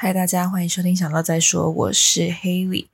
[0.00, 2.86] 嗨，大家欢迎收听《想到再说》，我是 Haley，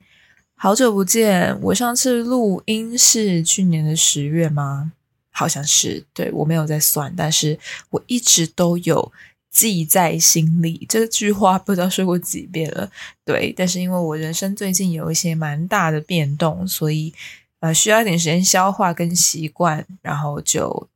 [0.55, 1.55] 好久不见。
[1.61, 4.91] 我上次录音是去年的十月吗？
[5.29, 7.59] 好像是，对我没有在算，但是
[7.91, 9.11] 我一直都有
[9.51, 10.83] 记在心里。
[10.89, 12.89] 这句话不知道说过几遍了，
[13.23, 13.53] 对。
[13.55, 17.13] 但是因为我人生最近有一些蛮大的变动，所以
[17.59, 20.89] 呃需要一点时间消化跟习惯，然后就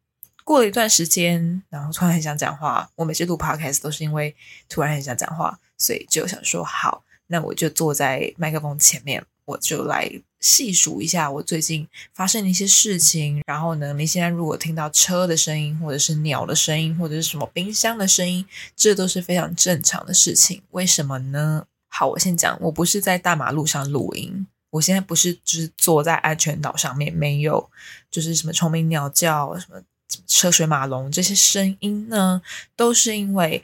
[0.43, 2.89] 过了一段时间，然后突然很想讲话。
[2.95, 4.35] 我每次录 Podcast 都是因为
[4.67, 5.59] 突然很想讲话。
[5.79, 13.41] 所以就想说好，那我就坐在麦克风前面，我就来细数一下我最近发生的一些事情。
[13.47, 20.61] 然后呢，你现在如果听到车的声音，或者是鸟的声音，或者是什么冰箱的声音，这都是非常正常的事情。
[20.71, 21.65] 为什么呢？
[21.87, 27.69] 好，我先讲，我不是在大马路上录音，我现在不是就是坐在安全岛上面，没有
[28.11, 29.81] 就是什么虫鸣鸟叫、什么
[30.27, 32.41] 车水马龙这些声音呢，
[32.75, 33.63] 都是因为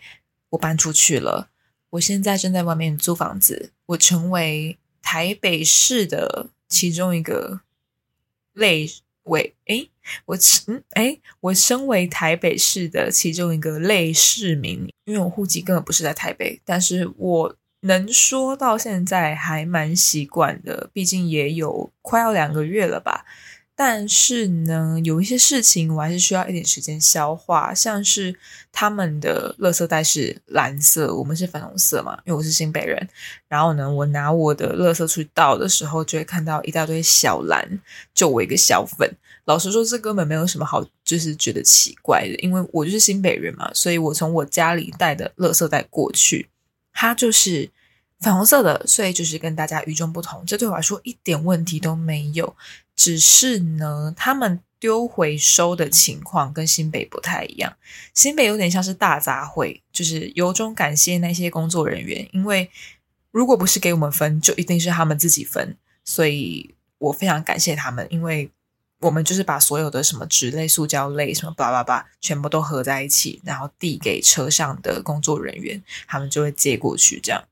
[0.50, 1.50] 我搬出去了。
[1.96, 7.62] 我现在正在外面租房子，我成为台北市的其中一个
[8.54, 8.90] 类
[9.24, 9.90] 为诶，
[10.26, 23.26] 我嗯诶，我身为台北市的其中一个类市民，因为我户籍根本不是在台北，但是我能说到现在还蛮习惯的，毕竟也有快要两个月了吧。
[23.78, 28.34] 但是呢，有一些事情我还是需要一点时间消化，像是
[28.72, 33.10] 他们的垃圾袋是蓝色，我们是粉红色嘛，因为我是新北人。
[33.50, 37.68] 然后呢，我拿我的垃圾出去倒的时候，就会看到一大堆小蓝，
[38.14, 39.14] 就我一个小粉。
[39.44, 46.50] 老实说，这根本没有什么好，就是觉得奇怪的，因为我就是新北人嘛，所以我从我家里带的垃圾袋过去，
[46.94, 47.70] 它就是
[48.20, 50.44] 粉红色的，所以就是跟大家与众不同。
[50.46, 52.56] 这对我来说一点问题都没有。
[52.96, 57.76] 只是呢，他们丢回收的情况跟新北不太一样。
[58.14, 62.72] 新北有点像是大杂烩，就是由衷感谢那些工作人员，因为
[63.32, 65.76] 如果不是给我们分，就一定是他们自己分。
[66.06, 68.50] 所以我非常感谢他们，因为
[69.02, 77.44] 我们就是把所有的什么纸类、塑胶类、什么叭叭叭，全部都合在一起，然后递给车上的工作人员，他们就会接过去这样。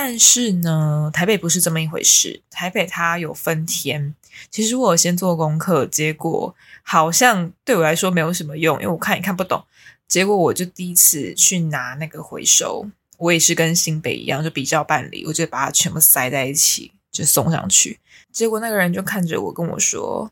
[0.00, 2.40] 但是呢，台北不是这么一回事。
[2.50, 4.14] 台北它有分天，
[4.48, 6.54] 其实我先做功课，结果
[6.84, 9.66] 好像对我来说没有什么用，因为我看也看不懂。
[10.06, 17.98] 结果我就第一次去拿那个回收，我也是跟新北一样，就比较办理，我就把它全部塞在一起，就送上去。
[18.30, 20.30] 结果那个人就看着我跟我说：“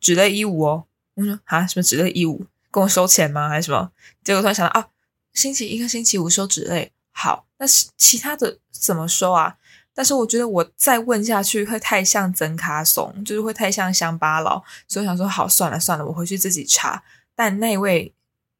[0.00, 0.84] 纸类衣物哦。”
[1.16, 2.46] 我说：“啊，什么纸类衣物？
[2.70, 3.50] 跟我收钱吗？
[3.50, 3.92] 还是什么？”
[4.24, 4.88] 结果突然想到啊，
[5.34, 6.92] 星期一跟星期五收纸类。
[7.12, 9.54] 好，那是其他的怎么收啊？
[9.92, 17.02] 但是我觉得我再问下去会太像曾卡怂，就是会太像乡巴佬，所以我想说好算了算了，我回去自己查。
[17.34, 18.14] 但那位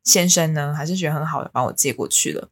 [0.04, 2.50] 先生呢，还是觉得很好的，帮我接过去了。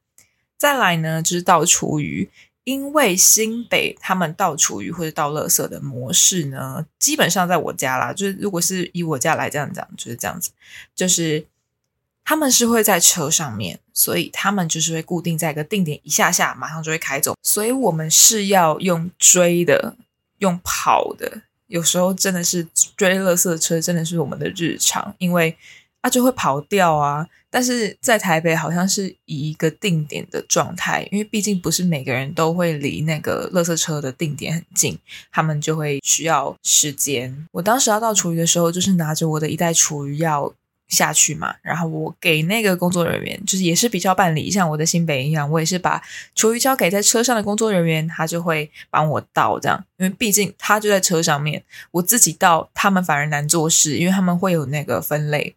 [0.56, 2.30] 再来呢，就是倒厨余，
[2.64, 10.50] 因为新北他们倒厨余或者倒垃圾的模式呢，基本上在我家啦，就是如果是以我家来这样讲，就是这样子，
[10.94, 11.46] 就是。
[12.28, 17.34] 他们是会在车上面，所以他们就是会固定在一个定点，一下下马上就会开走。
[17.42, 19.96] 所以我们是要用追的，
[20.40, 21.40] 用跑的。
[21.68, 22.62] 有时候真的是
[22.98, 25.56] 追垃圾车，真的是我们的日常，因为
[26.02, 27.26] 啊就会跑掉啊。
[27.48, 34.98] 但是在台北好像是以一个定点的状态，因为毕竟不是每个人都会离那个垃圾车的定点很近，
[35.32, 37.48] 他们就会需要时间。
[37.52, 40.52] 我当时要到厨余的时候，就是拿着我的一袋厨余要。
[40.88, 46.02] 下去嘛，然后我给那个工作人员，就是也是比较办理，像我的新北一样，我也是把
[46.34, 55.54] 厨余交给在车上的工作人员，他就会帮我倒这样，因为毕竟他就在车上面，我自己倒，他们反而难做事，因为他们会有那个分类。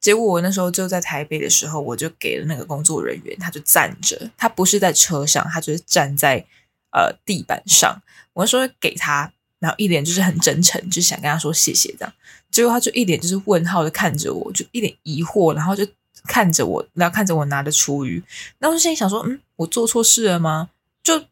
[0.00, 6.44] 结果我那时候就在台北的时候，我就给了那个工作人员，他就站着，他不是在车上，他就是站在
[6.92, 8.00] 呃地板上，
[8.32, 9.32] 我说给他。
[9.58, 12.10] 然后一脸就是很真诚，就想跟他说谢谢这样，
[12.50, 15.86] 结果他就一脸就是问号的看着我，就一脸疑惑，然后就
[16.24, 18.22] 看着我，然后看着我拿的厨余，
[18.58, 20.70] 那我就心里想说，嗯，我做错事了吗？
[21.02, 21.22] 就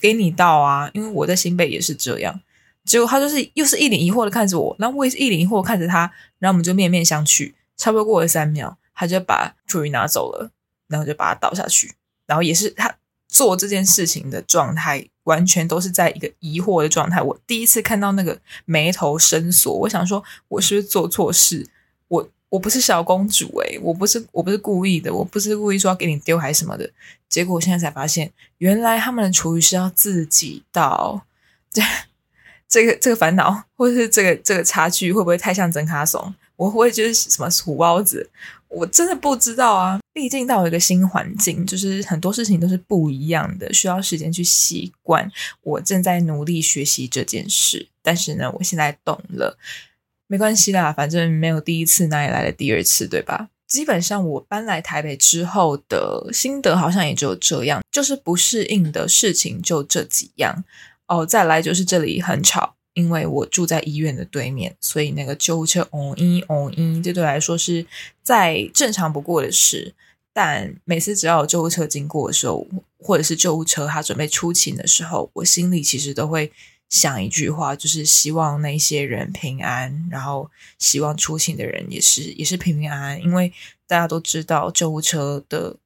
[0.00, 2.40] 给你倒啊，因为我在新北也是这样。
[2.84, 10.50] 结果他就是又是一脸疑惑的看着我，然后我也是一脸疑惑看着他，然后我们就面面相觑，差不多过了三秒，他就把厨余拿走了，
[10.88, 11.94] 然后就把它倒下去，
[12.26, 12.96] 然后也是他。
[13.36, 17.20] 做这件事情的状态，完全都是在一个疑惑的状态。
[17.20, 21.68] 我第一次看到那个眉头深锁，我想说，我是不是做错事？
[22.08, 26.90] 我我不是小公主诶，我不是我不是故意的，我不是故意说要给你丢还是什么的。
[27.28, 31.26] 结果我现在才发现，原来他们的厨余是要自己倒。
[31.70, 31.82] 这
[32.66, 36.34] 这个这个烦恼，或者是这个这个差距，会不会太像曾卡怂？
[36.56, 38.30] 我会就是什么土包子？
[38.68, 39.98] 我真的不知道啊。
[40.12, 45.30] 毕竟到一个新环境，就是很多事情都是不一样的，需要时间去习惯。
[45.62, 49.58] 我正在努力学习这件事，但是呢，我现在懂了，
[50.26, 53.50] 没关系啦，反正没有第一次，哪里来的第二次，对吧？
[53.66, 60.64] 基本上我搬来台北之后的心得好像也就这样，就是不适应的事情就这几样
[61.08, 61.26] 哦。
[61.26, 62.75] 再来就是这里很吵。
[62.96, 67.86] 因为我住在医院的对面，所以那个救护车嗡一嗡一，这对来说是
[68.22, 69.94] 再正常不过的事。
[70.32, 72.66] 但每次只要有救护车经过的时候，
[72.98, 76.50] 或者是救护车它准备出勤的时候，我心里其实都会
[76.88, 83.22] 想一句话，就是希望那些人平安，然后希望出勤的人也是也是平平安安。
[83.22, 83.52] 因为
[83.86, 85.76] 大家都知道救护车的，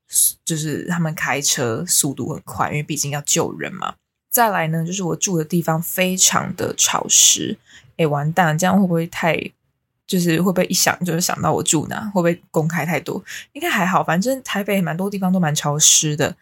[0.44, 3.94] 就是他们开车速度很快，因为毕竟要救人嘛。
[4.30, 7.58] 再来呢，就是我住的地方非常的潮湿，
[7.96, 9.36] 哎，完蛋，这样会不会太，
[10.06, 13.22] 就是会不会一想就是想到我住哪，会不会公开太多？
[13.52, 16.36] 应该还好，反正台北蛮多地方都蛮潮湿的，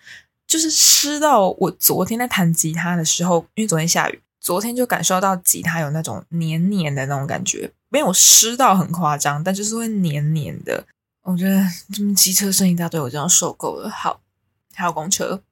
[0.46, 10.86] 就是湿到我昨天在弹吉他的时候，因为昨天下雨，昨天就感受到吉他有那种黏黏的那种感觉，没有湿到很夸张，但就是会黏黏的。
[11.22, 11.62] 我觉得
[11.92, 13.88] 这么机车声一大堆，我这样受够了。
[13.90, 14.20] 好，
[14.74, 15.42] 还有公车。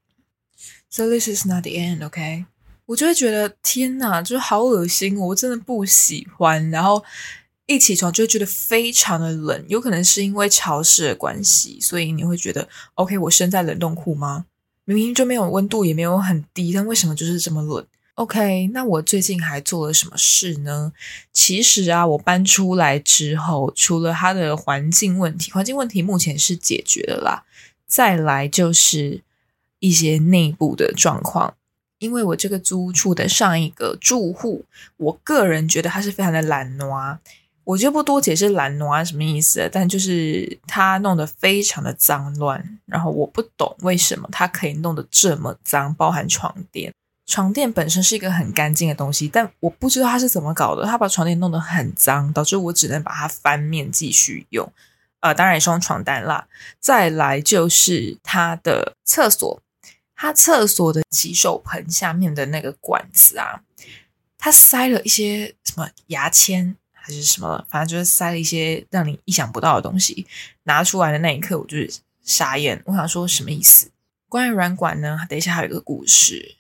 [0.88, 2.46] So this is not the end, OK？
[2.86, 6.70] 我就会觉得天哪，就是好恶心，我真的不喜欢。
[6.70, 7.04] 然后
[7.66, 13.18] 一起床就会觉得非常的冷，有可能是因为潮湿的关系，所以你会觉得 OK？
[13.18, 14.46] 我身在冷冻库吗？
[14.84, 17.84] 明明就没有温度，也没有很低，但为什么就是这么冷
[18.14, 18.70] ？OK？
[18.72, 20.92] 那我最近还做了什么事呢？
[21.32, 27.44] 其实啊，我搬出来之后，除了它的环境问题，环境问题目前是解决了啦。
[27.88, 29.22] 再来就是。
[29.78, 31.54] 一些内部的状况，
[31.98, 34.64] 因为我这个租处的上一个住户，
[34.96, 37.18] 我个人觉得他是非常的懒惰，
[37.64, 46.92] 我就不多解释懒惰什么意思，但就是他弄得非常的脏乱，然后我不懂为什么他可以弄得这么脏，包含床垫，
[47.26, 54.72] 床垫本身是一个很干净的东西，但我不知道他是怎么搞的，他把床垫弄得很脏，导致我只能把它翻面继续用，
[55.20, 56.46] 呃，当然也是用床单啦。
[56.78, 59.60] 再来就是他的厕所。
[60.18, 63.60] 他厕所的洗手盆下面的那个管子啊，
[64.38, 70.26] 他塞了一些什么牙签还是什么，反正就是塞了一些让你意想不到的东西。
[70.62, 72.82] 拿出来的那一刻，我就是傻眼。
[72.86, 73.90] 我想说什么意思？
[74.26, 75.18] 关于软管呢？
[75.28, 76.56] 等一下还有一个故事，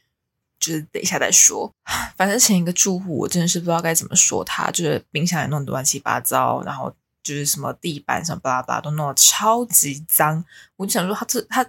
[0.60, 1.72] 就是等一下再说。
[2.16, 10.44] 反正前一个住户，我真的是不知道该怎么说他，就是冰箱也弄得乱七八糟，然后就是什么地板上巴拉巴拉都弄得超级脏。
[10.76, 11.66] 我就想说，他这他。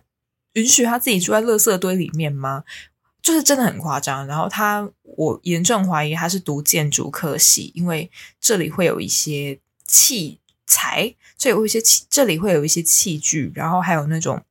[0.57, 2.63] 允许他自己住在垃圾堆里面吗？
[3.21, 4.25] 就是真的很夸张。
[4.25, 8.09] 然后他，我严重怀疑他是读建筑科系，因为
[8.39, 14.43] 这里会有一些器材，这有一些器，这里会有一些器具，然后还有那种。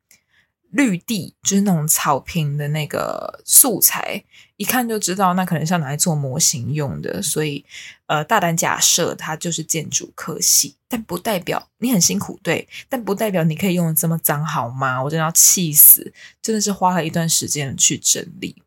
[0.77, 4.23] 绿地就是那种草坪的那个素材，
[4.57, 7.65] 一看就知道那可能是要拿来做模型用的，所以
[8.07, 15.03] 呃，大胆假设它就是建筑科系，但不代表你很辛苦，对，但不代表你可以用的这么脏，好吗？
[15.03, 16.13] 我真的要气死，
[16.43, 18.63] 真的是花了一段时间去整理。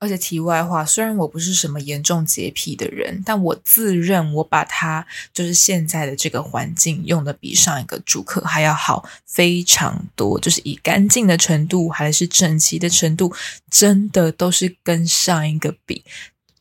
[0.00, 13.34] 而且题外话，虽然我不是什么严重洁癖的人，但我自认我把它就是现在的这个环境用的比上一个住客还要好非常多，就是以干净的程度还是整齐的程度，
[13.70, 16.04] 真的都是跟上一个比，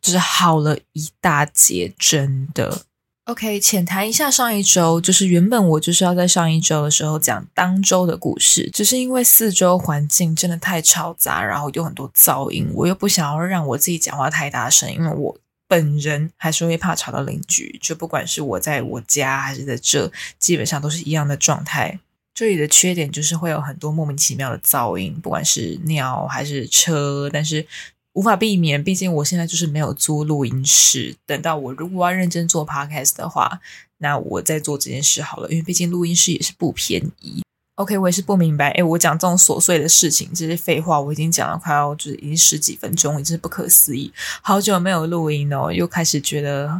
[0.01, 2.83] 就是好了一大截，真的。
[3.25, 15.37] OK，浅谈一下上一周，就是原本我就是要在上一周的时候讲当周的故事，只是因为四周环境真的太嘈杂，然后有很多噪音，我又不想要让我自己讲话太大声，因为我
[15.69, 17.79] 本人还是会怕吵到邻居。
[17.81, 21.97] 就不管是我在我家还是在这，基本上都是一样的状态。
[22.33, 27.65] 这里的缺点就是会有很多莫名其妙的噪音，不管是鸟还是车，但是。
[28.13, 31.15] 无法避免，毕竟我现在就是没有租录音室。
[31.25, 33.59] 等到我如果要认真做 podcast 的话，
[33.97, 35.49] 那我再做这件事好了。
[35.49, 37.43] 因为毕竟录音室也是不便宜。
[37.75, 38.69] OK，我也是不明白。
[38.71, 44.13] 诶我讲这种琐碎的事情，这些废话，我已经讲了快要就是已经十几分钟，已经是不可思议。
[44.43, 46.79] 好久没有录音哦，又开始觉得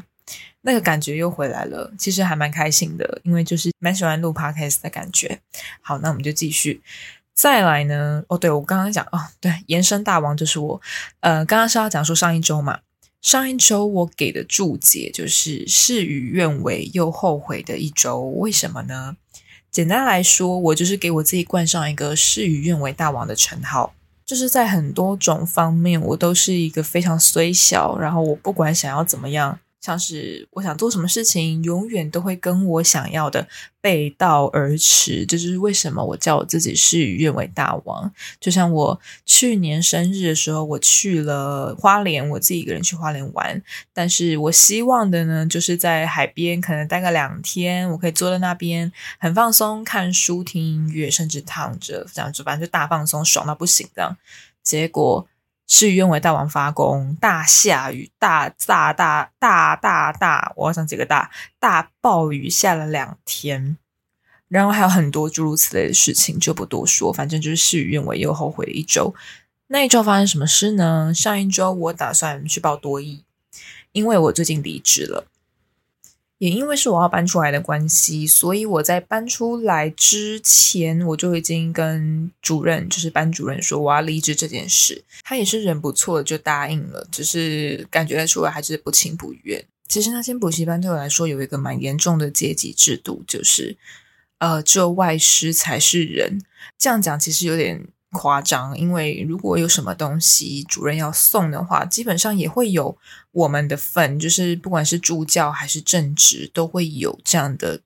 [0.61, 1.91] 那个感觉又回来了。
[1.97, 5.39] 其实还蛮开心的，因为就是蛮喜欢录 podcast 的感觉。
[5.81, 6.83] 好，那我们就继续。
[7.33, 8.23] 再来呢？
[8.27, 10.81] 哦，对我刚刚讲哦，对，延伸大王就是我。
[11.21, 12.79] 呃，刚刚是要讲说上一周嘛，
[13.21, 18.21] 上一周我给的注解就是事与愿违又后悔的一周。
[18.21, 19.17] 为什么呢？
[19.71, 23.95] 简单来说，我就是给我自己冠上一个事与愿违大王的称号。
[24.25, 33.45] 就是在很多种方面，我都是一个非常虽小，然后我不管想要怎么样，像是我想做什么事情，永远都会跟我想要的
[33.81, 35.25] 背道而驰。
[35.25, 38.09] 这就是为什么我叫我自己事与愿违大王。
[38.39, 43.61] 就像我去年生日的时候，我去了花莲，我自己一个人去花莲玩。
[43.91, 54.15] 但是我希望的呢，就是在海边可能待个两天，我可以坐在那边很放松，看书、听音乐，甚至躺着这样子，反正就大放松，爽到不行这样。
[54.63, 55.27] 结果。
[55.75, 63.75] 事与愿违，大王发功，大下雨，大大大大大大，我要讲几个大大暴雨下了两天，
[64.47, 67.11] 然后还有很多诸如此类的事情，就不多说。
[67.11, 69.15] 反正就是事与愿违又后悔的一周。
[69.65, 71.11] 那一周发生什么事呢？
[71.11, 73.23] 上一周我打算去报多艺，
[73.93, 75.25] 因为我最近离职了。
[76.43, 85.05] 也因为是我要搬出来的关系，所以我在搬出来之前，我就已经跟主任，就是班主任说我要离职这件事。
[85.23, 87.07] 他也是人不错，就答应了。
[87.09, 89.63] 只是感觉出来还是不情不愿。
[89.87, 93.77] 其实那间补习班对我来说有一个蛮严重的阶级制度，就是
[94.39, 96.41] 呃，只有外师才是人。
[96.77, 97.87] 这样讲其实有点。
[98.13, 102.97] 夸张，因为如果有什么东西主任要送的话，基本上也会有
[103.31, 107.81] 我们的份，就是不管是助教还是正职，都会有这样的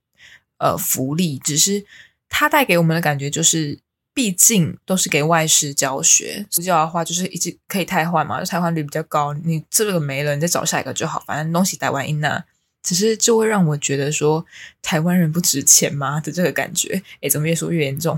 [0.59, 1.39] 呃福利。
[1.39, 1.83] 只是
[2.29, 3.79] 他带给我们的感觉就是，
[4.13, 9.33] 毕竟都是给外师教学，助教的话就是一直可以替换嘛，替换率比较高。
[9.33, 12.43] 你这个没了，你再找下一个就好，反正东西带完一拿。
[12.83, 14.45] 只是就会让我觉得说，
[14.81, 17.01] 台湾人不值钱吗的这个感觉？
[17.19, 18.17] 诶，怎么越说越严重？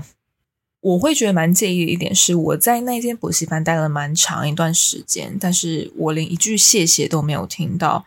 [0.80, 8.06] 我会觉得蛮介意的一点是，我在那间补习班待了蛮长一段时间，但是我连一句谢谢都没有听到。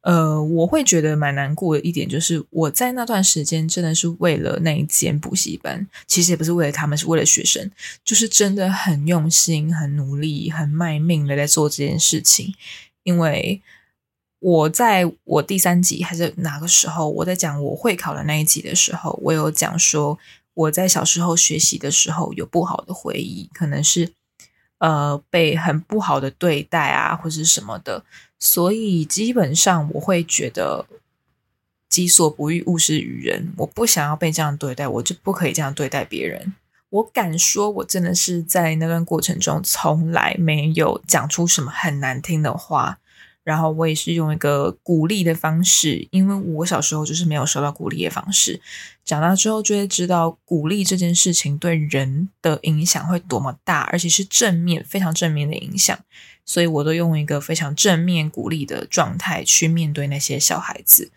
[0.00, 7.70] 呃，我会觉得蛮难过的一点就是，我在那段时间真的是为了那一间补习班，其实也不是为了他们，是为了学生，
[8.02, 12.54] 就是真的很用心、很努力、很卖命的在做这件事情。
[13.02, 13.60] 因为
[14.38, 20.18] 我在我第三集还是哪个时候，我在讲我会考的那一集的时候，我有讲说。
[20.56, 24.10] 我在小时候学习的时候有不好的回忆，可能是
[24.78, 28.02] 呃被很不好的对待啊，或者什么的，
[28.38, 30.86] 所以基本上我会觉得
[31.90, 33.52] 己所不欲，勿施于人。
[33.58, 36.54] 我不想要被这样对待，我就不可以这样对待别人。
[36.88, 42.98] 我敢说，我真的是在那段过程中从来没有讲出什么很难听的话。
[43.46, 48.60] 然后我也是用一个鼓励的方式，因为我小时候就是没有受到鼓励的方式，
[49.04, 55.96] 长大之后就会知道鼓励这件事情对人的影响会多么大，而且是正面、非常正面的影响。
[56.44, 61.12] 所以我都用一个非常正面鼓励的状态去面对那些小孩子。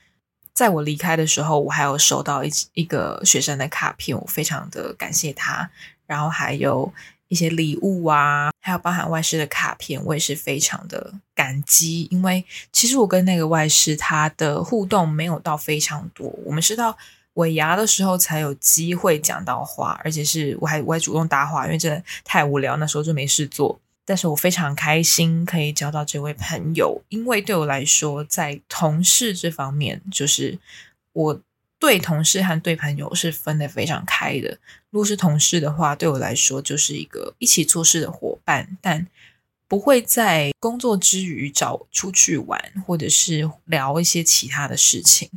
[0.54, 5.72] 在我离开的时候，我还有收到一一个学生的卡片，我非常的感谢他。
[6.06, 6.94] 然后还有。
[7.30, 12.08] 一些礼物啊，还有包含外师的卡片，我也是非常的感激。
[12.12, 12.44] 因为
[12.74, 16.98] 其实我跟那个外师他的互动没有到非常多，我们是到
[17.36, 23.80] 尾牙的时候才有机会讲到话，而且是我还我还主动搭话，因为真的太无聊，那时候就没事做。
[24.06, 30.58] 但是我非常开心可以交到这位朋友，因为对我来说，在同事这方面，就是
[31.14, 31.42] 我。
[31.80, 34.58] 对同事和对朋友是分得非常开的。
[34.90, 39.08] 如果是同事的话，对我来说就是一个一起做事的伙伴，但
[39.68, 45.30] 不会在工作之余找出去玩，或者是聊一些其他的事情。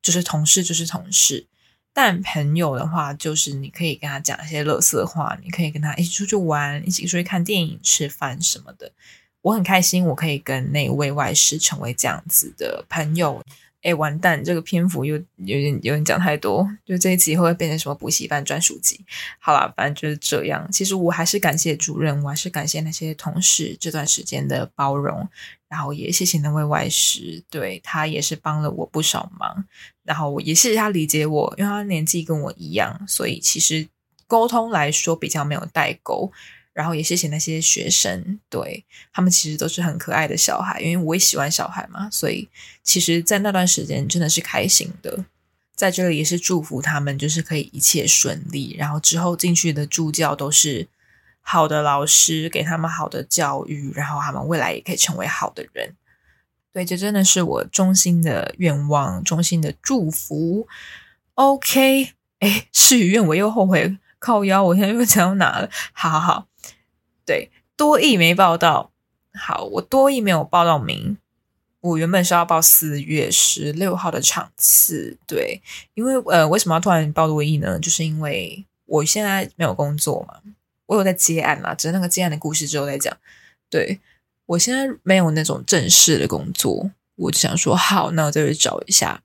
[0.00, 1.46] 就是同事就是同事，
[1.92, 8.92] 但朋友的话，就是你可以跟他讲一些乐色话，你可以跟他一起出去玩，一起出去看电影、吃饭什么的。
[9.40, 13.42] 我很开心，我可以跟那位外师成为这样子的朋友。
[13.82, 14.42] 哎，完蛋！
[14.42, 19.04] 这个篇幅又有点有点讲太多，就这一集会不会变成什么补习班专属集？
[19.40, 20.70] 好了，反正就是这样。
[20.70, 25.28] 其实我还是感谢主任，我还是感谢那些同事这段时间的包容，
[25.68, 29.64] 然后也谢谢那位外师，对他也是帮了我不少忙。
[30.04, 33.88] 然后也谢谢他理解我，因为他年纪跟我一样，所以其实
[34.26, 36.30] 沟通来说比较没有代沟。
[36.72, 42.48] 然后也谢谢那些学生，对他们其实都是很可爱的小孩，因为我也喜欢小孩嘛，所以
[42.82, 45.24] 其实，在那段时间真的是开心的。
[45.74, 48.76] 在这里也是祝福他们，就是可以一切顺利。
[48.78, 50.86] 然后之后进去的助教都是
[51.40, 55.96] 好的老师，给他们好的教育，然后他们未来也可以成为好的人。
[56.72, 60.68] 对，这真的是我衷心的愿望，衷心的祝福。
[61.34, 63.98] OK，哎，事与愿违，又后悔。
[64.18, 65.68] 靠腰，我现在又讲到哪了？
[65.92, 66.46] 好好好，
[67.24, 68.90] 对，多亿没报到。
[69.34, 71.16] 好，我多亿没有报到名。
[71.80, 75.60] 我原本是要报四月十六号的场次，对，
[75.94, 77.78] 因为呃，为什么要突然报多亿呢？
[77.80, 80.40] 就是因为我现在没有工作嘛，
[80.86, 83.16] 我有在接案啦，只是那个接案的故事之后再讲。
[83.68, 83.98] 对
[84.46, 89.22] 我现在没有那种正式的工作，我就想说，好，那我再去找一下。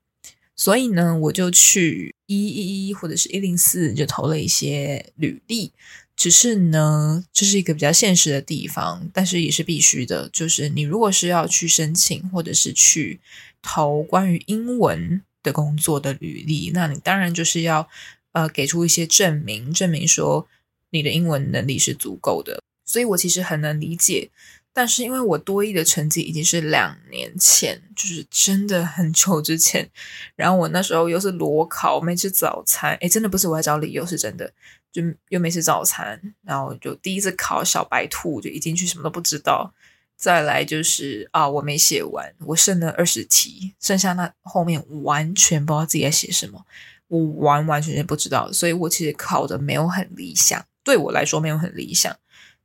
[0.55, 5.71] 所以呢，我就去一一一或者是一零四就投了一些履历。
[6.17, 10.27] 只是呢，这是一个比较现实的地方，但是也是必须的。
[10.33, 13.19] 就是你如果是要去申请或者是去
[13.61, 17.87] 投关于英文的工作的履历，那你当然就是要
[18.31, 20.47] 呃给出一些证明，证明说
[20.89, 22.63] 你的英文能力是足够的。
[22.83, 24.31] 所以我其实很能理解。
[24.73, 29.89] 但是因为我多一的成绩已经是两年前，就是真的很久之前。
[30.35, 32.95] 然后我那时候又是裸考，没吃早餐。
[32.97, 34.53] 诶，真的不是我在找理由，是真的，
[35.01, 36.19] 就又没吃早餐。
[36.43, 39.71] 然后就第一次考小白兔，就一进去什么都不知道。
[40.15, 46.65] 再来就是啊，我没写完，我剩了二十题，剩下那后面完全不知道自己在写什么，
[47.07, 48.51] 我完完全全不知道。
[48.51, 52.15] 所以我其实考的没有很理想，对我来说没有很理想。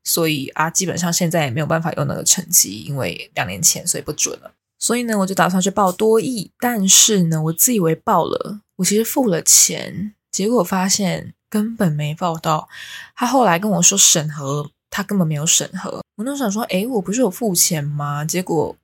[0.03, 4.55] 所以啊，基本上现在也没有办法用那个成绩，因为两年前，所以不准了。
[4.79, 12.67] 所以呢，我就打算去报多艺，但是呢，我自以为报了，我其实付了钱，结果发现根本没报到。
[13.15, 16.01] 他后来跟我说审核，他根本没有审核。
[16.17, 18.25] 我那时候想说，诶，我不是有付钱吗？
[18.25, 18.75] 结果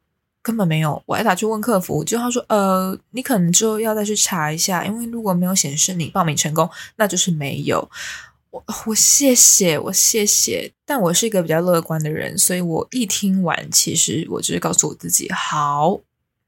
[0.42, 1.02] 根本没有。
[1.06, 7.90] 我还打去问客服，就他说，呃，你可能就要再去查一下，因为如果没有显示你报名成功，那就是没有。
[8.50, 15.98] 我我谢谢我谢谢，但我是一个比较乐观的人，所以我一听完，其实我就是告诉我自己，好，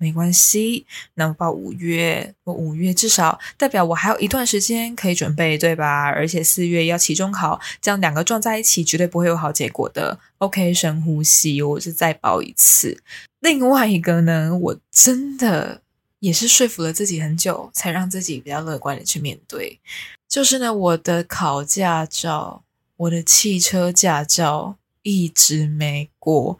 [0.01, 6.07] 没关系，那我报五月，我五月至少代表我还有一段时间可以准备，对吧？
[6.07, 10.19] 而且四月要期中考，这样两个撞在一起，绝对不会有好结果的。
[10.39, 13.03] OK，深呼吸，我是再报一次。
[13.41, 15.83] 另外一个呢，我真的
[16.21, 19.79] 也是说服了自己很久，才让自己比较乐观的去面对。
[20.27, 22.63] 就是呢，我的考驾照，
[22.97, 26.59] 我的汽车驾照一直没过，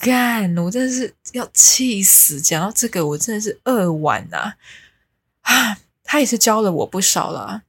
[0.00, 2.40] 干，我真的是要气死！
[2.40, 4.54] 讲到这个，我真的是二晚呐
[5.42, 5.78] 啊！
[6.04, 7.62] 他也是教了我不少了。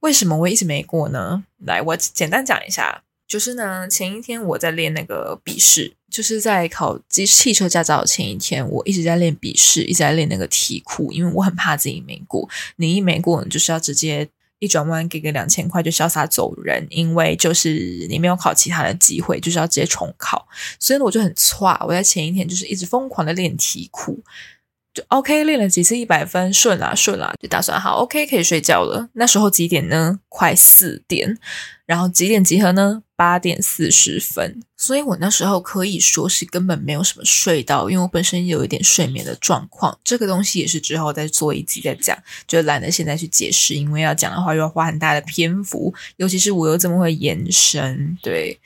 [0.00, 1.44] 为什么我一直没过呢？
[1.58, 5.94] 来，我简单讲一下，就是呢，前一天我在练那个笔试。
[6.10, 12.48] 就是在考机汽车驾照的前一天，我一直在练笔试，一直在练那个题库，因为我很怕自己没过。
[12.76, 14.26] 你一没过，你就是要直接
[14.58, 20.48] 一转弯给个两千块就潇洒走人，因为就是你没有考其他的机会，就是要直接重考。
[20.80, 24.18] 所以呢，我就很差，我在前一天就是一直疯狂的练题库，
[24.94, 29.08] 就 OK 练了几次一百分，顺啊顺啊，就打算好 OK 可以睡觉了。
[29.12, 30.20] 那时候几点呢？
[30.28, 31.38] 快四点。
[31.86, 33.02] 然后几点集合呢？
[33.16, 34.60] 八点四十分。
[34.76, 39.98] 所以我那时候可以说是根本没有什么睡到，因为我本身有一点睡眠的状况。
[40.04, 48.16] 这个东西也是之后再做一集再讲，就懒得现在去解释，因为要讲的话又要花很大的篇幅，尤其是我又这么会延伸。
[48.22, 48.60] 对，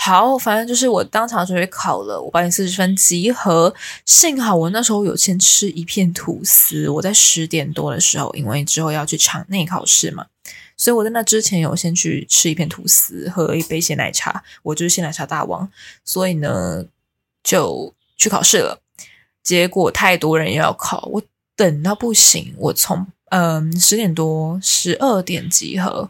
[0.00, 3.74] 好，反正就是我当场就会考了，我八点四十分集合。
[4.06, 10.24] 幸好我那时候有先吃一片吐司，我在十点多的时候，因为之后要去场内考试嘛。
[10.76, 15.68] 所以我在那之前有先去吃一片吐司，喝一杯鲜奶茶，我就是鲜奶茶大王。
[16.04, 16.84] 所以呢，
[17.42, 18.80] 就去考试了。
[19.42, 21.20] 结果太多人要考，我
[21.56, 22.54] 等到不行。
[22.56, 26.08] 我从嗯十点多十二点集合，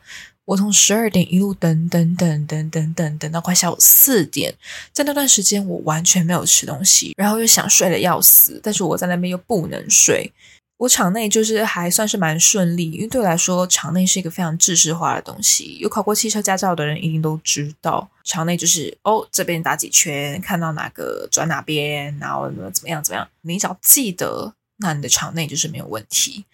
[0.48, 4.54] 我从十二点一路等等等等等等等到快下午四点，
[4.92, 10.32] 在那段时间我完全没有吃东西，然后又想睡的要死，但是我在那边又不能睡。
[10.78, 15.76] 我场内就是还算是蛮顺利，因为对我来说，场内是一个非常制式化的东西。
[15.80, 26.46] 有考过汽车驾照的人一定都知道，场内就是哦，这边打几圈，看到哪个转哪边，然后怎么样怎么样，你只要记得，那你的场内就是没有问题。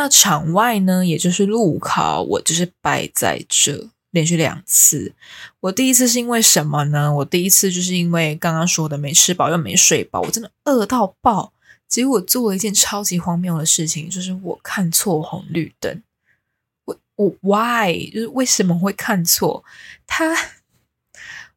[0.00, 5.12] 那场外呢，也就是路考，我就是摆在这，连续两次。
[5.58, 7.12] 我第一次是因为什么呢？
[7.12, 11.52] 我第一次就是因为刚刚说的没吃饱又没睡饱，我真的饿到爆。
[11.88, 16.00] 结果做了一件超级荒谬的事情，就是我看错红绿灯。
[16.84, 19.64] 我我 why 就是为什么会看错？
[20.06, 20.32] 他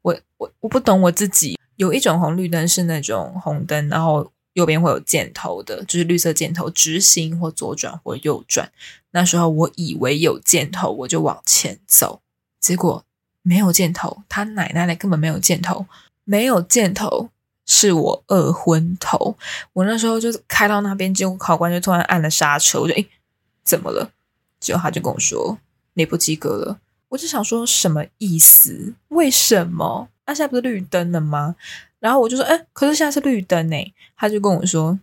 [0.02, 1.60] 我我我不懂我自己。
[1.76, 8.72] 有一种红绿灯是那种红灯，然后右边会有箭头的，就是绿色箭头，直行或左转或右转。
[9.12, 12.22] 那时候我以为有箭头，我就往前走，
[12.60, 13.04] 结果
[13.42, 14.24] 没有箭头。
[14.30, 15.86] 他奶奶的根本没有箭头，
[16.24, 17.30] 没有箭头。
[17.68, 19.38] 是我二昏头，
[19.72, 23.08] 我那时候就开到那边，结果考官就突然按了刹车，我就诶
[23.64, 24.12] 怎么了？
[24.60, 25.58] 结果他就跟我说
[25.94, 26.80] 你不及格了。
[27.10, 28.96] 我就想说什么意思？
[29.10, 30.10] 为什么？
[30.26, 31.56] 那现在不是绿灯了吗？
[32.02, 33.94] 然后我就说哎，可是现在是绿灯呢。
[34.18, 35.00] 他就跟我说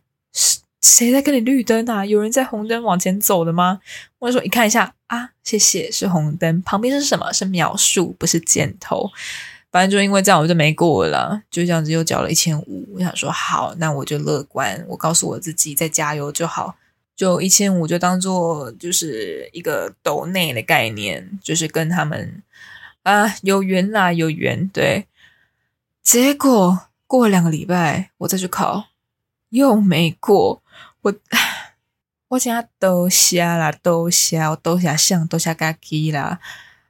[0.83, 2.05] 谁在跟你绿灯啊？
[2.05, 3.81] 有人在红灯往前走的吗？
[4.19, 7.33] 我就说你看一下啊，谢谢，是红灯，旁边是什么？
[7.33, 9.11] 是秒数，不是箭头。
[9.71, 12.89] 反正就因为这样，我就没过了，就这样子又交了一千五。
[12.95, 16.77] 我想说好，那我就乐观，我告诉我自己再加油就好。
[17.15, 22.43] 就一千五就当做就是一个斗内的概念，就是跟他们
[23.03, 25.07] 啊有缘啦，有缘对。
[26.03, 28.91] 结果过了两个礼拜，我再去考，
[29.49, 30.63] 又没过。
[31.01, 31.15] 我
[32.29, 36.39] 我现在都瞎啦，都瞎，我都瞎想，都瞎嘎叽啦。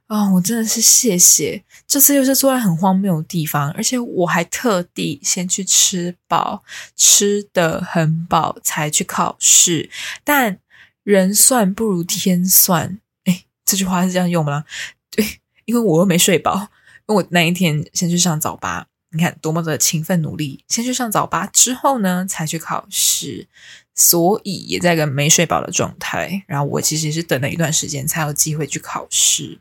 [0.07, 1.63] 啊，我真的是谢谢！
[1.87, 6.63] 这次又是坐在很荒谬的地方，而且我还特地先去吃饱，
[6.95, 9.89] 吃的很饱才去考试。
[10.23, 10.59] 但
[11.03, 14.65] 人算不如天算，哎，这句话是这样用吗？
[15.11, 16.69] 对，因为我又没睡饱，
[17.07, 23.47] 因为我那一天先去上早八，你看多么的勤奋努力，先去上早八之后呢，才去考试，
[23.95, 26.43] 所以也在个没睡饱的状态。
[26.47, 29.59] 然后我其实是等了一段时间才有机会去考试。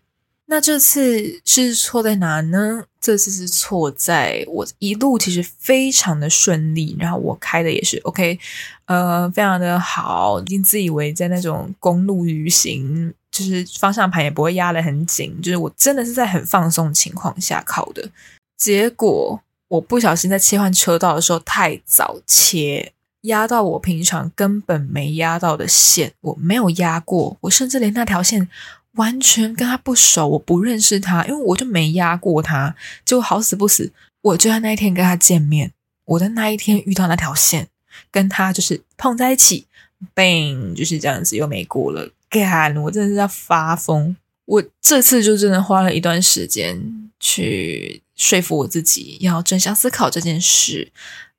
[0.51, 2.85] 那这次是错在哪呢？
[3.01, 8.39] 这次是错在我一路其实非常的顺利，然后我开的也是 OK，
[8.87, 18.11] 呃，非常的好，已经自以为在那种公路旅行，就是方向盘也不会压得很紧，就是我真的是在很放松情况下考的。
[18.59, 22.93] 结果我不小心在切换车道的时候太早切，
[23.23, 28.51] 压到我平常根本没压到的线，我没有压过，我甚至连那条线。
[28.95, 33.93] 完全跟他不熟，我不认识他，因为我就没压过他，就好死不死，
[34.23, 35.71] 我就在那一天跟他见面，
[36.05, 37.69] 我在那一天遇到那条线，
[38.11, 39.69] 跟他就是碰在一起
[40.17, 44.17] ，bang，就是这样子又没过了，干，我真的是要发疯，
[44.47, 50.91] 我这次就真的花了一段时间去说服我自己要正向思考这件事，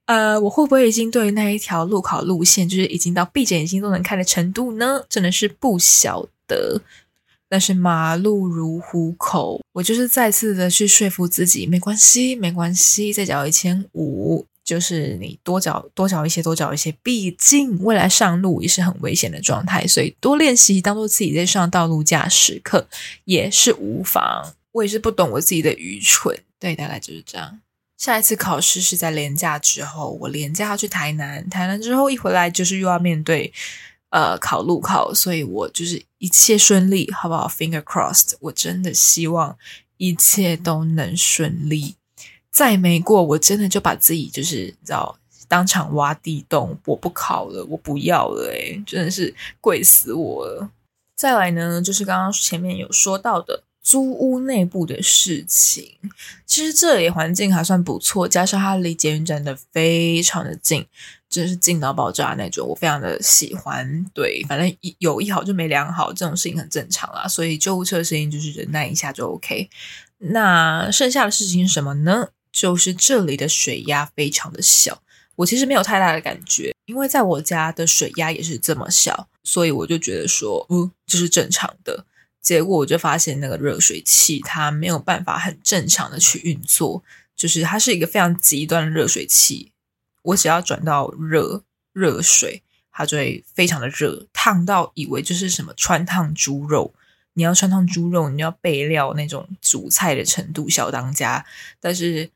[0.06, 5.04] 呃，我会不会已经对那一条路考路线就是已经到闭着眼睛都能看的程度呢？
[5.08, 6.82] 真的是不晓得。
[7.52, 22.88] 但是马路如虎口，我就是再次的去说服自己，没关系，没关系，再缴一千五，就是你多缴多缴一些，多缴一些，毕竟未来上路也是很危险的状态，所以多练习，当做自己在上道路驾驶课
[23.26, 24.54] 也是无妨。
[24.72, 27.60] 我也是不懂我自己的愚蠢，对，大概就是这样。
[27.98, 33.54] 下一次考试是在年假之后，我年假要去台南，台南之后一回来就是又要面对。
[34.12, 39.56] 呃，考路考，所以我就是一切顺利，好不好？Finger crossed，我真的希望
[39.98, 41.94] 一切都能顺利。
[42.50, 50.72] 再没过，我真的就把自己就是你知道，当场挖地洞，我不考了，我不要了，诶真的是贵死我了。
[51.16, 55.98] 再来呢，就是刚刚前面有说到的租屋内部的事情，
[56.46, 60.86] 其实这里环境还算不错，加上它离捷运站的非常的近。
[61.28, 64.06] 真是近到爆炸那种，我非常的喜欢。
[64.14, 67.28] 对，反正一有一好就没两好，这种事情很正常啦。
[67.28, 69.68] 所以救护车的声音就是忍耐一下就 OK。
[70.20, 72.28] 那剩下的事情是什么呢？
[72.52, 75.02] 就是这里的水压非常的小，
[75.36, 82.06] 我其实没有太大的感觉，因为在我家的水压也是这么小，所以我就觉得说，嗯，这是正常的。
[82.42, 87.04] 结果我就发现那个热水器它没有办法很正常的去运作，
[87.36, 89.72] 就是它是一个非常极端的热水器。
[90.22, 96.94] 我只要转到热热水，它就会非常的热，烫到以为就是什么穿烫猪肉。
[97.34, 101.46] 你要穿烫猪肉，你要备料那种煮菜的程度，小当家。
[101.80, 102.30] 但是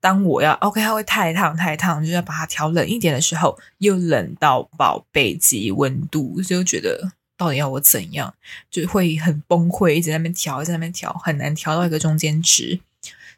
[0.00, 8.34] 当我要 OK，它会太烫太烫，就要把它调冷一点的时候，又冷到宝贝级温度，就觉得到底要我怎样，
[8.70, 12.80] 就会很崩溃，一直在那边调，在那边调，很难调到一个中间值。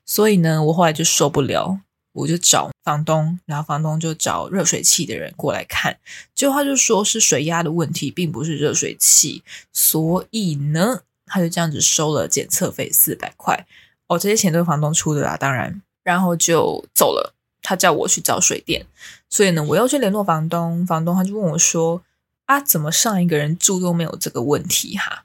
[0.04, 1.80] 所以呢，我后来就受不了。
[2.12, 5.98] 我就找房东，然后房东就找热水器的人过来看，
[6.34, 13.66] 结果他就说是水压的问题，并不是热水器，所以呢，他就这样子收了检测费四百块，
[14.08, 17.34] 哦，这些钱都是房东出的啦，当然，然后就走了。
[17.62, 18.84] 他叫我去找水电，
[19.28, 22.02] 所以呢，我又去联络房东，房东他就问我说
[22.48, 25.24] ：“啊，怎么上一个人住都没有这个问题哈？”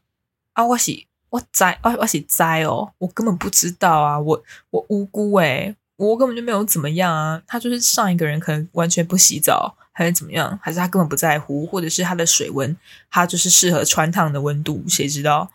[0.54, 5.76] 啊，我是我栽，我我是栽哦，我根本不知道啊，我我无辜诶。
[5.96, 12.76] 我根本就没有怎么样啊，他就是上一个人可能完全不洗澡，还是怎么样，还是他根本不在乎，或者是他的水温，
[13.10, 15.50] 他就是适合穿烫的温度，谁知道？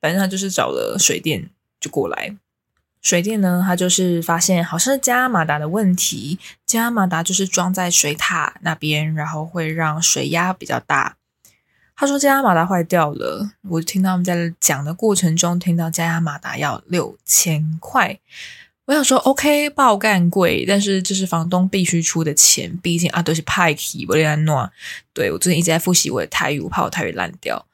[0.00, 1.50] 反正他就是找了水电
[1.80, 2.36] 就过来，
[3.08, 11.16] 水电呢，他就是发现好像是加马达的问题，加马达就是装在水塔那边，然后会让水压比较大。
[11.96, 18.18] 他说加压马达坏掉了，我听他们在讲的过程中听到加压马达要六千块。
[18.84, 24.70] 我想说，OK，爆干贵，但是这是房东必须出的钱，毕竟啊都是派系，我连安诺，
[25.14, 27.64] 对我最近一直在复习我的泰语，我怕我泰语烂掉。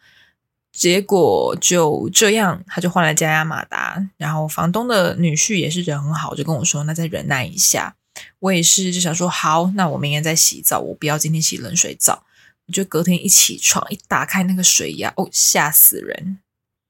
[0.77, 4.05] 结果就这样，他就换了加压马达。
[4.17, 7.95] 然后房东的女婿也是人很好，就跟我说：“那再忍耐一下。”
[8.41, 12.25] 我也是就想说：“好，那我明天再洗澡，我不要今天洗冷水澡。”
[12.67, 16.39] 我就隔天一起床，一打开那个水压，哦，吓死人，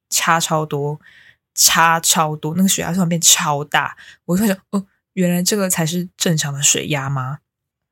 [0.09, 0.99] 差超多，
[1.55, 3.97] 差超多，那个水压突然变超大。
[4.25, 7.40] 我就想，哦，原来这个才是正常的水压吗？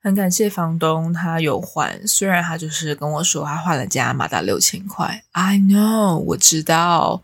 [0.02, 5.22] 很感谢房东，他有还，虽然他就是跟我说他换了加马达六千块。
[5.30, 7.22] I know，我知道。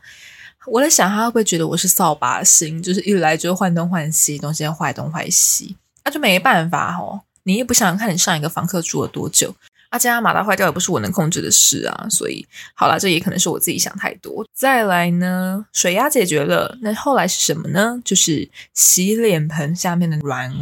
[0.65, 7.21] 我在想他会不会觉得我是扫把星，就是一来就换东换西，东西坏东坏西，那就没办法哦。
[7.43, 9.53] 你也不想看你上一个房客住了多久，
[9.89, 12.07] 啊，加马达坏掉也不是我能控制的事啊。
[12.09, 14.47] 所以好了，这也可能是我自己想太多。
[14.55, 18.01] 再来呢，水压解决了，那后来是什么呢？
[18.05, 20.55] 就是洗脸盆下面的软。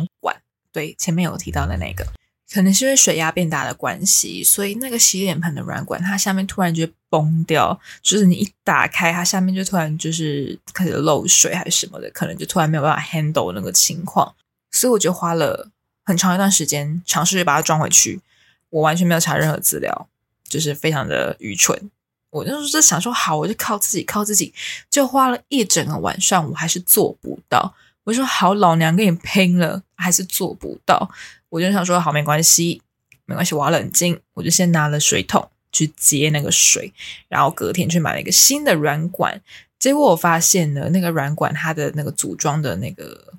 [0.77, 2.07] 对，前面有提到的那个，
[2.53, 14.35] 可能是因为水压变大的关系，所以那个洗脸盆的软管，它下面突然就崩掉，就是你一打开，它下面就突然就是开始漏水还是什么的，可能就突然没有办法 handle 那个情况，
[14.71, 15.71] 所以我就花了
[16.05, 18.21] 很长一段时间尝试把它装回去。
[18.69, 20.09] 我完全没有查任何资料，
[20.47, 21.91] 就是非常的愚蠢。
[22.29, 24.53] 我那时候就想说，好，我就靠自己，靠自己，
[24.91, 27.75] 就花了一整个晚上，我还是做不到。
[28.07, 31.11] 我说好，老娘跟你拼了，还是做不到。
[31.49, 32.81] 我就想说好，没关系，
[33.25, 34.21] 没关系，我要冷静。
[34.35, 36.93] 我就先拿了水桶去接那个水，
[37.27, 39.43] 然后隔天去买了一个新的软管。
[39.81, 43.35] 结果我发现呢，那个软管它的那个组装的那个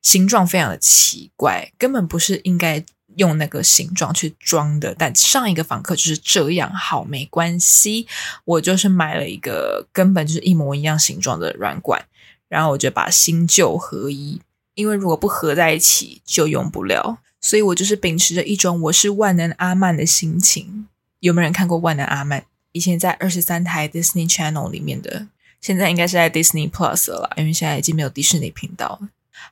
[0.00, 2.82] 形状非常的奇怪，根本不是应该
[3.16, 4.94] 用那个形状去装的。
[4.98, 8.06] 但上一个访客就是这样，好，没关系，
[8.46, 12.02] 我就是买了一个根本就是一模一样形状的软管。
[12.48, 14.40] 然后我就把新旧合一，
[14.74, 20.86] 因为如果不合在一起就用不了，所以我就是秉持着一种我是万能阿曼的心情。
[21.20, 22.44] 有没有人看过万能阿曼？
[22.72, 25.26] 以前在二十三台 Disney Channel 里面的，
[25.60, 29.00] 现在应该是在 Disney Plus 了，因为现在已经没有迪士尼频道。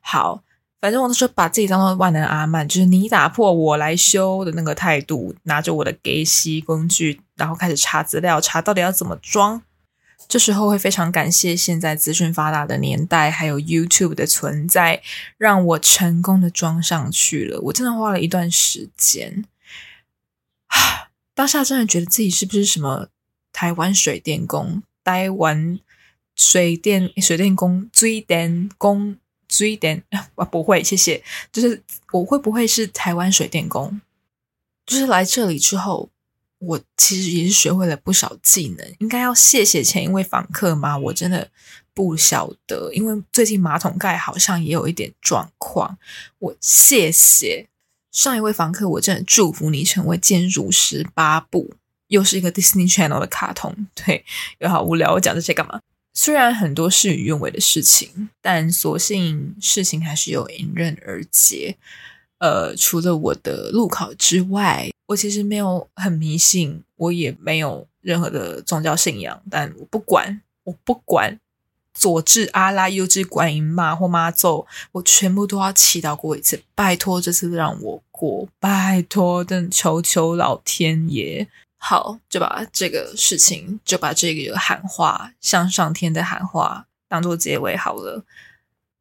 [0.01, 0.43] 好，
[0.79, 9.61] 反正我那时候把自己当做万能阿曼，就是你打破我来修的那个态度，拿着我的给息工具，然后开始查资料，查到底要怎么装。
[10.27, 15.01] 这时候会非常感谢现在资讯发达的年代，还有 YouTube 的存在，
[15.37, 17.59] 让我成功的装上去了。
[17.61, 19.45] 我真的花了一段时间，
[21.33, 23.07] 当下真的觉得自己是不是什么
[23.53, 25.79] 台湾水电工、台湾
[26.35, 30.45] 水电水电工、追电工、追 电啊？
[30.45, 31.23] 不会，谢谢。
[31.53, 34.01] 就是我会不会是台湾水电工？
[34.85, 36.09] 就是来这里之后。
[36.59, 40.97] 我其实也是学会了不少技能，应该要谢谢前一位访客吗？
[40.97, 41.49] 我真的
[41.93, 45.97] 不晓得，因为最近马桶盖好像也有一点状况。
[46.39, 47.67] 我谢谢
[48.11, 51.75] 上一位访客，我真的祝福你成为坚如十八步，
[52.07, 53.87] 又是一个 Disney Channel 的卡通。
[53.93, 54.25] 对，
[54.59, 55.81] 又好无聊，我讲这些干嘛？
[56.13, 61.75] 虽然很多事与愿违的事情，但所幸事情还是有迎刃而解。
[62.39, 64.89] 呃，除了我的路考之外。
[65.07, 71.39] 我其实没有很迷信，我也没有任何的宗教信仰，但我不管，我不管
[71.93, 76.59] 左至阿拉，右至观音妈或妈咒，我全部都要祈祷过一次。
[76.73, 88.23] 拜托，这次让我过，拜托，等求求老天爷，好，就把这个事情，就把这个喊话，向上天的喊话当做结尾好了。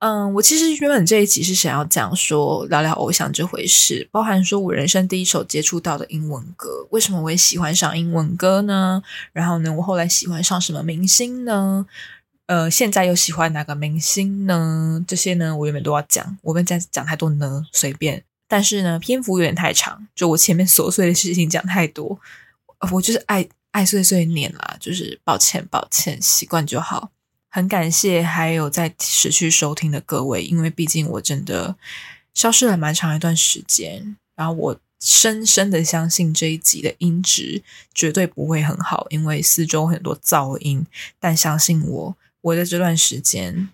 [0.04, 9.02] 嗯，我其实原本这一集是想要讲说聊聊偶像这回事，包含说我人生第一首接触到的英文歌，为什么我也喜欢上英文歌呢？
[9.32, 11.86] 然后呢，我后来喜欢上什么明星呢？
[12.48, 15.02] 呃，现在又喜欢哪个明星呢？
[15.08, 18.22] 这些呢，我原本都要讲，我跟讲讲太多呢，随便。
[18.46, 22.20] 但是呢，篇幅有点太长，就我前面琐碎的事情讲太多，
[22.92, 27.10] 我就是爱爱碎碎念啦，就是抱歉抱歉，习惯就好。
[27.54, 31.76] 很感谢还有在持续收听的各位，因为毕竟我真的
[32.32, 37.62] 消失了蛮长一段时间，然后我深深的相信这一集的音质
[37.94, 40.84] 绝对不会很好，因为四周很多噪音。
[41.20, 43.68] 但相信我，我在这段时间，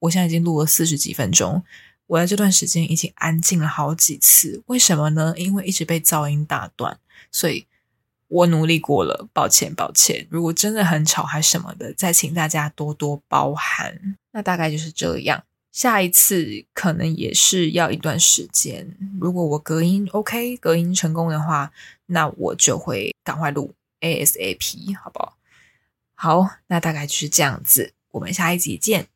[0.00, 1.62] 我现在已经录了四十几分钟，
[2.08, 4.60] 我在这段时间已经安静了好几次。
[4.66, 5.32] 为什么呢？
[5.36, 6.98] 因为一直被噪音打断，
[7.30, 7.64] 所以。
[8.30, 10.26] 我努力过了，抱歉，抱歉。
[10.30, 14.16] 如果真的很吵还什么的，再请大家多多包涵。
[14.32, 15.42] 那大概就是这样。
[15.72, 18.96] 下一次可能也是要一段时间。
[19.20, 21.72] 如果我隔音 OK，隔音成功的话，
[22.06, 25.36] 那我就会赶快录 ASAP，好不好？
[26.14, 27.92] 好，那大概就是这样子。
[28.12, 29.08] 我们下一集见。